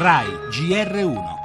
[0.00, 1.36] RAI GR1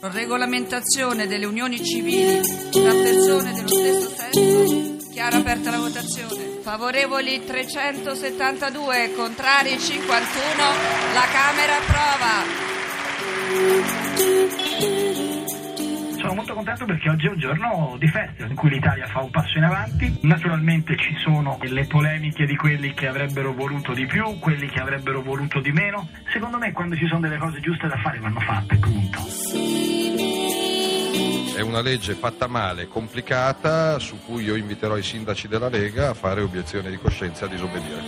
[0.00, 2.40] Regolamentazione delle unioni civili
[2.72, 4.96] tra persone dello stesso sesso.
[5.12, 6.58] Chiara aperta la votazione.
[6.62, 10.56] Favorevoli 372, contrari 51.
[11.14, 12.42] La Camera approva.
[16.32, 19.30] Sono molto contento perché oggi è un giorno di festa in cui l'Italia fa un
[19.30, 20.16] passo in avanti.
[20.22, 25.20] Naturalmente ci sono le polemiche di quelli che avrebbero voluto di più, quelli che avrebbero
[25.20, 26.08] voluto di meno.
[26.32, 29.18] Secondo me quando ci sono delle cose giuste da fare vanno fatte, punto.
[31.54, 36.14] È una legge fatta male, complicata, su cui io inviterò i sindaci della Lega a
[36.14, 38.00] fare obiezione di coscienza e a disobbedire.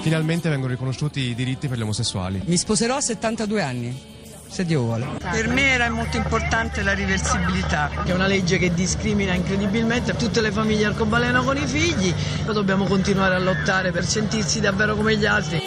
[0.00, 2.40] Finalmente vengono riconosciuti i diritti per gli omosessuali.
[2.46, 4.16] Mi sposerò a 72 anni,
[4.48, 5.06] se Dio vuole.
[5.18, 7.90] Per me era molto importante la riversibilità.
[8.04, 12.12] È una legge che discrimina incredibilmente tutte le famiglie arcobaleno con i figli.
[12.44, 15.60] Poi dobbiamo continuare a lottare per sentirsi davvero come gli altri.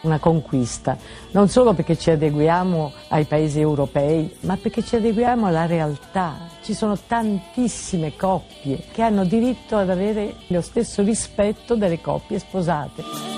[0.00, 0.96] Una conquista,
[1.32, 6.48] non solo perché ci adeguiamo ai paesi europei, ma perché ci adeguiamo alla realtà.
[6.62, 13.37] Ci sono tantissime coppie che hanno diritto ad avere lo stesso rispetto delle coppie sposate.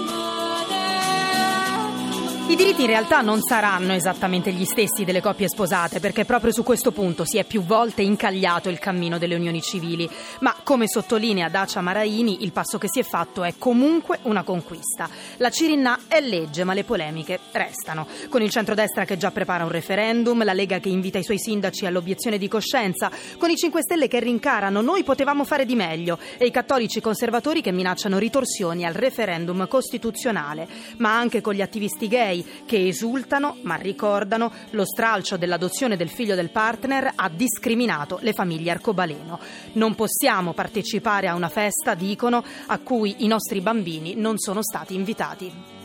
[2.50, 6.64] I diritti in realtà non saranno esattamente gli stessi delle coppie sposate, perché proprio su
[6.64, 10.10] questo punto si è più volte incagliato il cammino delle unioni civili.
[10.40, 15.08] Ma come sottolinea Dacia Maraini, il passo che si è fatto è comunque una conquista.
[15.36, 18.08] La Cirinna è legge, ma le polemiche restano.
[18.28, 21.86] Con il centrodestra che già prepara un referendum, la Lega che invita i suoi sindaci
[21.86, 26.46] all'obiezione di coscienza, con i 5 Stelle che rincarano noi potevamo fare di meglio e
[26.46, 32.38] i cattolici conservatori che minacciano ritorsioni al referendum costituzionale, ma anche con gli attivisti gay
[32.66, 38.70] che esultano ma ricordano lo stralcio dell'adozione del figlio del partner ha discriminato le famiglie
[38.70, 39.38] arcobaleno.
[39.72, 44.94] Non possiamo partecipare a una festa, dicono, a cui i nostri bambini non sono stati
[44.94, 45.80] invitati.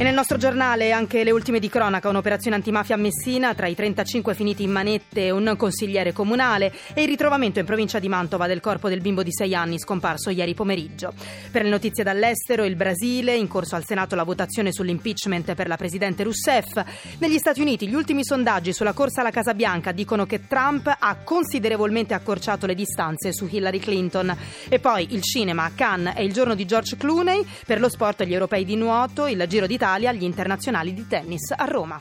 [0.00, 3.74] E nel nostro giornale anche le ultime di cronaca, un'operazione antimafia a Messina, tra i
[3.74, 8.60] 35 finiti in manette un consigliere comunale e il ritrovamento in provincia di Mantova del
[8.60, 11.12] corpo del bimbo di 6 anni scomparso ieri pomeriggio.
[11.50, 15.76] Per le notizie dall'estero, il Brasile, in corso al Senato la votazione sull'impeachment per la
[15.76, 16.82] presidente Rousseff.
[17.18, 21.16] Negli Stati Uniti gli ultimi sondaggi sulla corsa alla Casa Bianca dicono che Trump ha
[21.22, 24.34] considerevolmente accorciato le distanze su Hillary Clinton.
[24.66, 28.24] E poi il cinema a Cannes è il giorno di George Clooney, per lo sport
[28.24, 32.00] gli europei di nuoto, il Giro d'Italia Italia agli internazionali di tennis a Roma.